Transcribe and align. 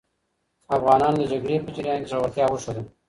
افغانانو 0.75 1.17
د 1.21 1.23
جګړې 1.31 1.55
په 1.65 1.69
جریان 1.75 1.99
کې 2.03 2.09
زړورتیا 2.11 2.45
وښوده. 2.47 2.81